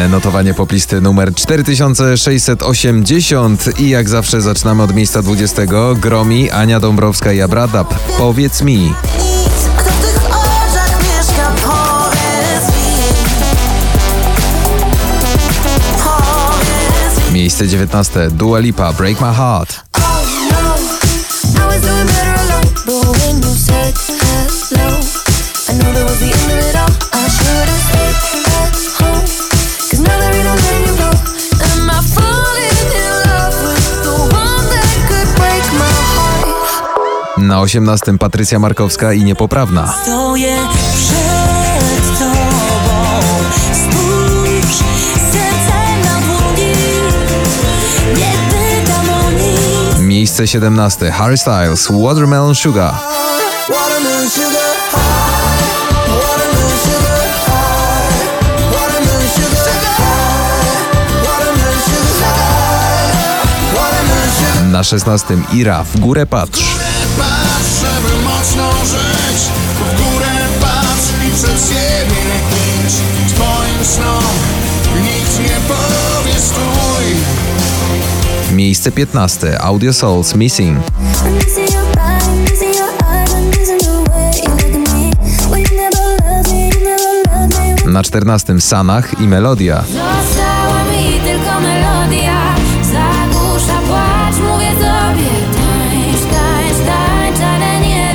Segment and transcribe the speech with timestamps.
[0.00, 5.62] Kolejne notowanie poplisty numer 4680 i jak zawsze zaczynamy od miejsca 20.
[5.96, 7.94] Gromi, Ania Dąbrowska i Abradab.
[8.18, 8.94] Powiedz mi.
[17.32, 18.30] Miejsce 19.
[18.30, 19.89] Dua Lipa, Break My Heart.
[37.50, 38.18] Na 18.
[38.18, 39.94] Patrycja Markowska i Niepoprawna.
[40.02, 40.56] Stoję
[40.94, 42.34] przed tobą
[43.72, 44.76] Spójrz,
[45.32, 46.72] serce na dłoni
[48.16, 51.10] Nie pytam o nic Miejsce 17.
[51.10, 52.94] Harry Styles, Watermelon Sugar.
[53.68, 54.70] Watermelon sugar.
[64.70, 65.38] Na 16.
[65.52, 66.50] Ira, W górę patrz.
[66.60, 66.89] Patrz,
[78.52, 79.56] Miejsce 15.
[79.60, 80.76] Audio Souls, Missing.
[80.76, 82.78] I'm missing your body,
[90.04, 90.19] I'm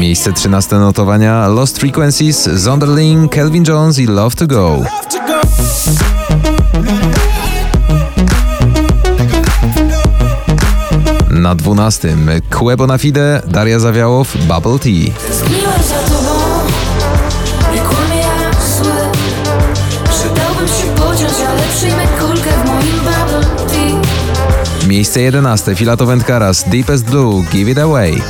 [0.00, 4.82] Miejsce 13 notowania Lost Frequencies, Zonderling, Kelvin Jones i Love to Go.
[11.30, 12.16] Na 12
[12.50, 15.12] Quebo na Fide, Daria Zawiałow, Bubble Tea.
[24.88, 28.22] Miejsce 11 Filato Wendkaras, Deepest Blue, Give It Away.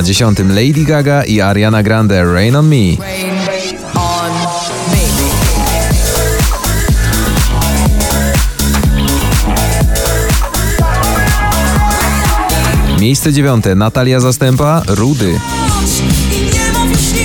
[0.00, 2.96] Na 10 Lady Gaga i Ariana Grande, Rain on Me.
[13.00, 15.38] Miejsce 9 Natalia Zastępa, Rudy.
[16.32, 17.20] I nie mów już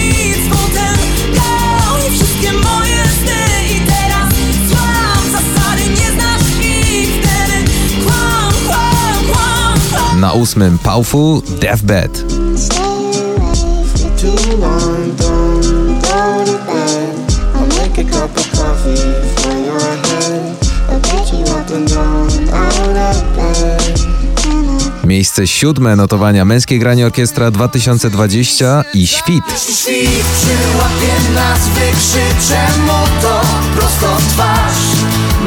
[25.06, 29.44] Miejsce siódme notowania Męskie Granie Orkiestra 2020 i Świt.
[29.58, 33.42] Świt przyłapie nas, wykrzyczę mu to
[33.76, 34.76] prosto w twarz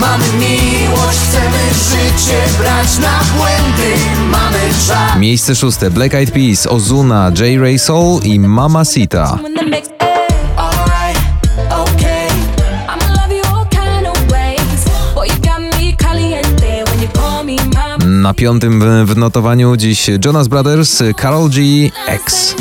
[0.01, 1.59] Mamy miłość, chcemy
[1.91, 3.95] życie brać na błędy
[4.31, 4.59] Mamy
[4.89, 7.61] czas Miejsce szóste Black Eyed Peas, Ozuna, J.
[7.61, 9.39] Ray Soul i Mama Sita.
[18.23, 21.63] Na piątym w, notowaniu dziś Jonas Brothers, Carol G,
[22.07, 22.55] X.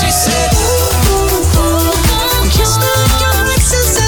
[0.00, 0.50] She said
[2.50, 2.92] Kiss the
[3.54, 4.00] exes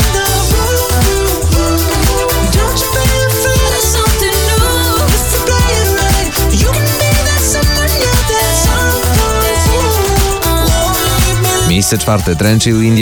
[12.80, 12.96] in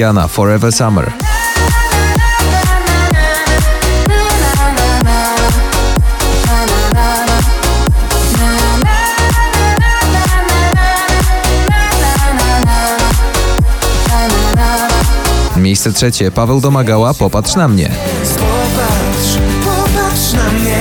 [15.80, 17.90] Miejsce trzecie Paweł Domagała, Popatrz na mnie.
[18.34, 20.78] Popatrz, popatrz na mnie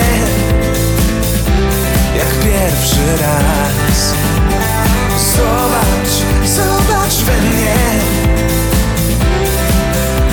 [2.18, 4.14] Jak pierwszy raz
[5.36, 7.76] Zobacz, zobacz we mnie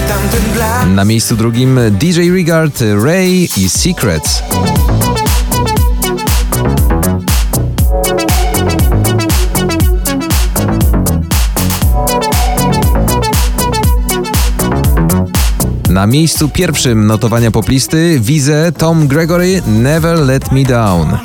[0.08, 4.42] Tamten blask Na miejscu drugim DJ Regard, Ray i Secrets.
[15.96, 19.62] Na miejscu pierwszym notowania poplisty Wize Tom Gregory.
[19.66, 21.19] Never let me down